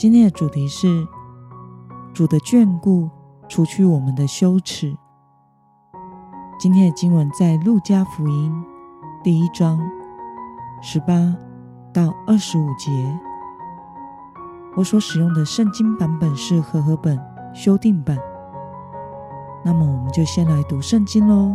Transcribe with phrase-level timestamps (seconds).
[0.00, 1.06] 今天的主题是
[2.14, 3.10] 主的眷顾，
[3.50, 4.96] 除去我们的羞耻。
[6.58, 8.64] 今天的经文在路加福音
[9.22, 9.78] 第一章
[10.80, 11.36] 十八
[11.92, 12.90] 到二十五节。
[14.74, 17.20] 我所使用的圣经版本是和合本
[17.52, 18.16] 修订版。
[19.62, 21.54] 那么，我们就先来读圣经喽。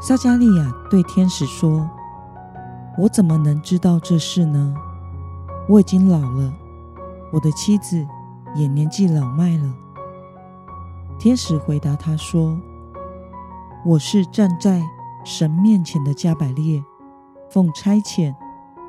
[0.00, 1.86] 撒迦利亚对天使说。
[2.96, 4.72] 我怎么能知道这事呢？
[5.68, 6.52] 我已经老了，
[7.32, 8.06] 我的妻子
[8.54, 9.74] 也年纪老迈了。
[11.18, 12.56] 天使回答他说
[13.84, 14.80] ：“我是站在
[15.24, 16.84] 神面前的加百列，
[17.50, 18.32] 奉差遣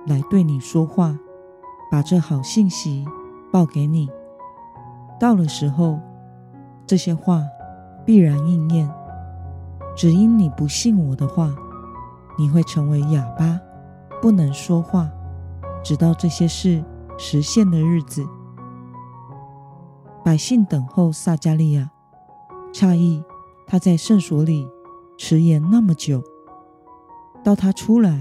[0.06, 1.18] 来对你说话，
[1.90, 3.08] 把这好信息
[3.52, 4.08] 报给你。
[5.20, 6.00] 到了时候，
[6.86, 7.42] 这些话
[8.06, 8.88] 必然应验。
[9.96, 11.56] 只因你不信我的话，
[12.38, 13.60] 你会成为哑巴。”
[14.26, 15.08] 不能说话，
[15.84, 16.84] 直到这些事
[17.16, 18.28] 实现的日子。
[20.24, 21.92] 百姓等候撒迦利亚，
[22.74, 23.24] 诧异
[23.68, 24.68] 他在圣所里
[25.16, 26.24] 迟延那么久，
[27.44, 28.20] 到他出来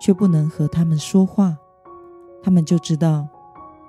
[0.00, 1.54] 却不能和他们说话，
[2.42, 3.28] 他们就知道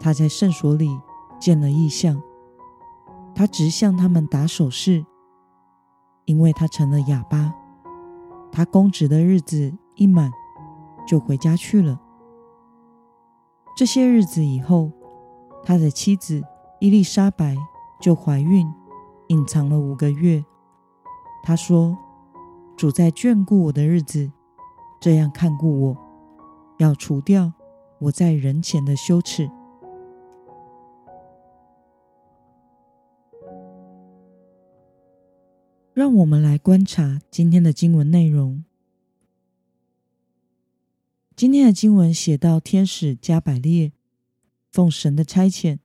[0.01, 0.99] 他在圣所里
[1.39, 2.21] 见了异象。
[3.33, 5.05] 他直向他们打手势，
[6.25, 7.55] 因为他成了哑巴。
[8.51, 10.29] 他公职的日子一满。
[11.07, 11.99] 就回家去了。
[13.75, 14.91] 这些日子以后，
[15.63, 16.43] 他的妻子
[16.79, 17.55] 伊丽莎白
[18.01, 18.67] 就怀孕，
[19.27, 20.43] 隐藏了五个月。
[21.43, 21.97] 他说
[22.75, 24.31] ：“主在眷顾我的日子，
[24.99, 25.97] 这样看顾我，
[26.77, 27.53] 要除掉
[27.99, 29.49] 我在人前的羞耻。”
[35.93, 38.63] 让我们来观察今天的经文内容。
[41.37, 43.91] 今天的经文写到，天使加百列
[44.71, 45.77] 奉神的差遣，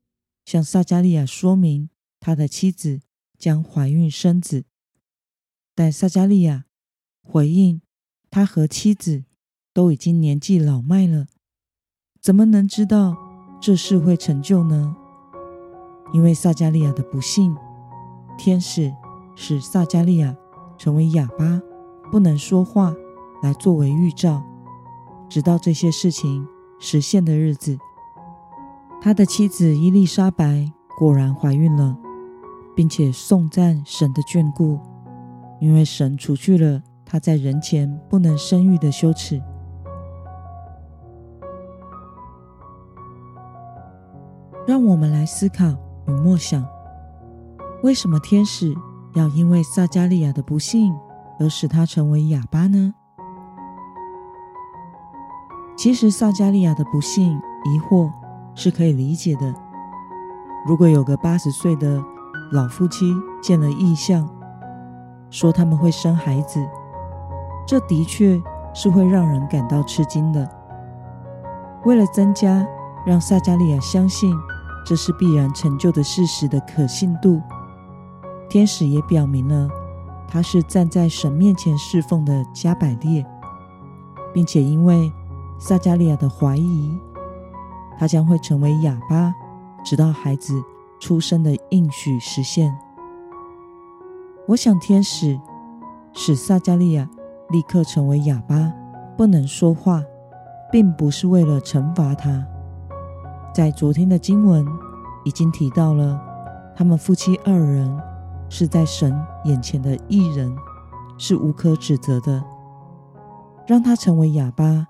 [0.46, 3.02] 向撒迦利亚说明他的妻子
[3.36, 4.64] 将怀孕生子，
[5.74, 6.64] 但撒迦利亚
[7.20, 7.82] 回应，
[8.30, 9.24] 他和妻子
[9.74, 11.26] 都已经年纪老迈了，
[12.18, 13.14] 怎么能知道
[13.60, 14.96] 这事会成就呢？
[16.14, 17.54] 因为撒迦利亚的不信，
[18.38, 18.90] 天使
[19.36, 20.34] 使撒迦利亚
[20.78, 21.60] 成为哑巴，
[22.10, 22.94] 不能说话，
[23.42, 24.42] 来作为预兆。
[25.32, 26.46] 直到这些事情
[26.78, 27.78] 实现的日子，
[29.00, 31.96] 他的妻子伊丽莎白果然怀孕了，
[32.76, 34.78] 并且颂赞神的眷顾，
[35.58, 39.42] 因为神除去了她在人前不能生育的羞耻。
[44.66, 45.64] 让我们来思考
[46.08, 46.62] 与默想：
[47.82, 48.74] 为什么天使
[49.14, 50.92] 要因为撒迦利亚的不幸
[51.40, 52.92] 而使他成为哑巴呢？
[55.82, 58.08] 其实萨迦利亚的不幸、疑惑
[58.54, 59.52] 是可以理解的。
[60.64, 62.00] 如果有个八十岁的
[62.52, 63.12] 老夫妻
[63.42, 64.24] 见了异象，
[65.28, 66.64] 说他们会生孩子，
[67.66, 68.40] 这的确
[68.72, 70.48] 是会让人感到吃惊的。
[71.84, 72.64] 为了增加
[73.04, 74.32] 让萨迦利亚相信
[74.86, 77.42] 这是必然成就的事实的可信度，
[78.48, 79.68] 天使也表明了
[80.28, 83.26] 他是站在神面前侍奉的加百列，
[84.32, 85.12] 并且因为。
[85.62, 86.98] 撒迦利亚的怀疑，
[87.96, 89.32] 他将会成为哑巴，
[89.84, 90.60] 直到孩子
[90.98, 92.76] 出生的应许实现。
[94.48, 95.40] 我想，天使
[96.12, 97.08] 使撒迦利亚
[97.50, 98.72] 立刻成为哑巴，
[99.16, 100.02] 不能说话，
[100.72, 102.44] 并不是为了惩罚他。
[103.54, 104.66] 在昨天的经文
[105.22, 106.20] 已经提到了，
[106.74, 107.96] 他们夫妻二人
[108.48, 110.52] 是在神眼前的义人，
[111.16, 112.42] 是无可指责的，
[113.64, 114.88] 让他成为哑巴。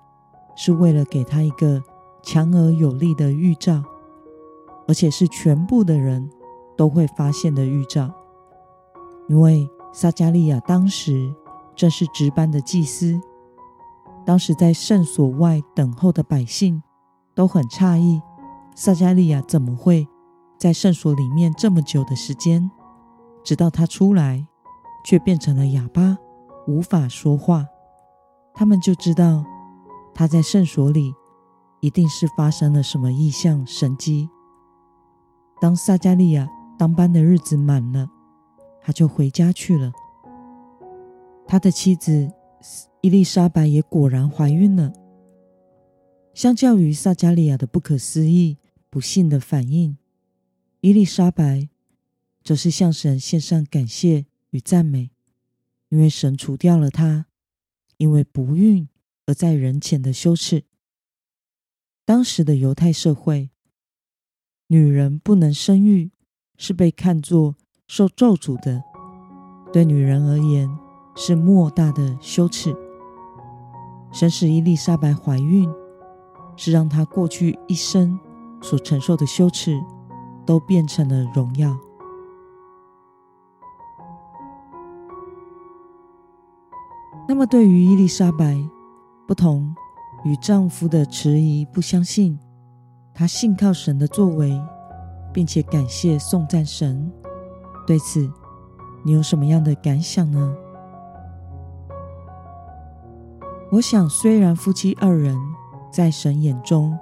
[0.55, 1.81] 是为了给他一个
[2.21, 3.83] 强而有力的预兆，
[4.87, 6.29] 而且是全部的人
[6.77, 8.13] 都会发现的预兆。
[9.27, 11.33] 因为撒迦利亚当时
[11.75, 13.19] 正是值班的祭司，
[14.25, 16.81] 当时在圣所外等候的百姓
[17.33, 18.21] 都很诧异，
[18.75, 20.07] 撒迦利亚怎么会
[20.57, 22.69] 在圣所里面这么久的时间，
[23.43, 24.45] 直到他出来，
[25.03, 26.17] 却变成了哑巴，
[26.67, 27.65] 无法说话。
[28.53, 29.43] 他们就知道。
[30.13, 31.13] 他在圣所里
[31.81, 34.29] 一定是发生了什么异象神迹。
[35.59, 38.09] 当撒迦利亚当班的日子满了，
[38.81, 39.91] 他就回家去了。
[41.47, 42.31] 他的妻子
[43.01, 44.93] 伊丽莎白也果然怀孕了。
[46.33, 48.57] 相较于撒迦利亚的不可思议、
[48.89, 49.97] 不信的反应，
[50.81, 51.69] 伊丽莎白
[52.43, 55.11] 则是向神献上感谢与赞美，
[55.89, 57.27] 因为神除掉了她
[57.97, 58.87] 因为不孕
[59.25, 60.63] 而在人前的羞耻。
[62.05, 63.49] 当时的犹太社会，
[64.67, 66.11] 女人不能生育
[66.57, 67.55] 是被看作
[67.87, 68.83] 受咒诅的，
[69.71, 70.69] 对女人而言
[71.15, 72.75] 是莫大的羞耻。
[74.11, 75.71] 神使伊丽莎白怀孕。
[76.55, 78.19] 是让她过去一生
[78.61, 79.83] 所承受的羞耻，
[80.45, 81.75] 都变成了荣耀。
[87.27, 88.55] 那么，对于伊丽莎白，
[89.27, 89.73] 不同
[90.23, 92.37] 与丈夫的迟疑、不相信，
[93.13, 94.61] 她信靠神的作为，
[95.33, 97.11] 并且感谢颂赞神。
[97.87, 98.29] 对此，
[99.03, 100.55] 你有什么样的感想呢？
[103.71, 105.37] 我想，虽然夫妻二人，
[105.91, 106.97] 在神眼中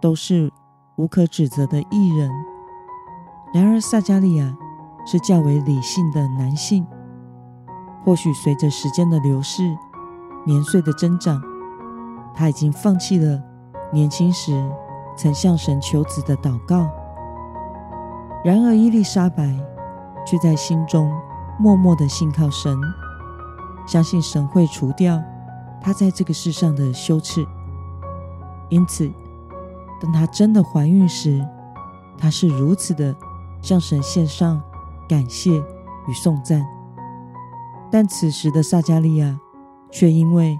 [0.00, 0.50] 都是
[0.96, 2.30] 无可指责的义人。
[3.52, 4.56] 然而，撒迦利亚
[5.06, 6.86] 是较为理性的男性。
[8.04, 9.76] 或许随着时间的流逝，
[10.46, 11.40] 年岁的增长，
[12.34, 13.40] 他已经放弃了
[13.92, 14.52] 年轻时
[15.16, 16.90] 曾向神求子的祷告。
[18.44, 19.54] 然而，伊丽莎白
[20.26, 21.10] 却在心中
[21.58, 22.76] 默默的信靠神，
[23.86, 25.22] 相信神会除掉
[25.80, 27.46] 她在这个世上的羞耻。
[28.68, 29.10] 因此，
[30.02, 31.46] 当她真的怀孕时，
[32.18, 33.14] 她是如此的
[33.62, 34.60] 向神献上
[35.08, 35.52] 感谢
[36.06, 36.66] 与颂赞。
[37.90, 39.38] 但此时的撒迦利亚
[39.90, 40.58] 却因为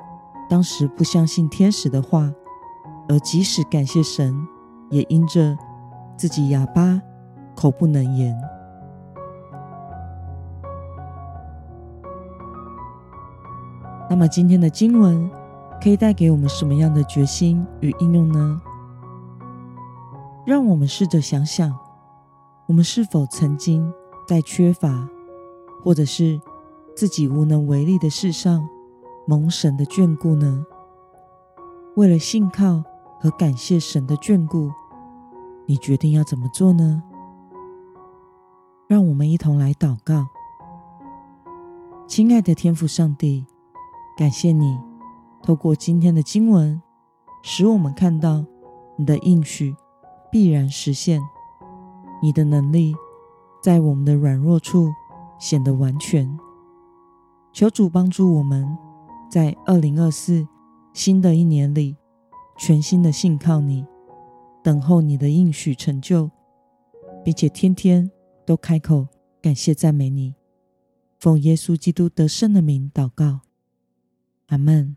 [0.49, 2.33] 当时不相信天使的话，
[3.09, 4.35] 而即使感谢神，
[4.91, 5.57] 也因着
[6.17, 7.01] 自己哑巴，
[7.55, 8.37] 口不能言。
[14.09, 15.29] 那么今天的经文，
[15.83, 18.61] 可以带给我们什么样的决心与应用呢？
[20.47, 21.75] 让我们试着想想，
[22.67, 23.93] 我们是否曾经
[24.29, 25.09] 在缺乏，
[25.83, 26.39] 或者是
[26.95, 28.69] 自己无能为力的事上
[29.27, 30.67] 蒙神的眷顾呢？
[31.97, 32.83] 为了信靠
[33.21, 34.71] 和感谢神的眷顾，
[35.67, 37.03] 你决定要怎么做呢？
[38.87, 40.27] 让我们一同来祷告。
[42.07, 43.47] 亲爱的天父上帝，
[44.17, 44.79] 感谢你。
[45.43, 46.81] 透过今天的经文，
[47.43, 48.45] 使我们看到
[48.97, 49.75] 你的应许
[50.31, 51.23] 必然实现，
[52.21, 52.95] 你的能力
[53.63, 54.93] 在我们的软弱处
[55.39, 56.39] 显得完全。
[57.53, 58.77] 求主帮助我们，
[59.31, 60.47] 在二零二四
[60.93, 61.97] 新的一年里，
[62.57, 63.85] 全新的信靠你，
[64.63, 66.31] 等候你的应许成就，
[67.25, 68.11] 并且天天
[68.47, 69.07] 都开口
[69.43, 70.35] 感谢赞美你。
[71.19, 73.41] 奉耶稣基督得胜的名祷告，
[74.47, 74.97] 阿门。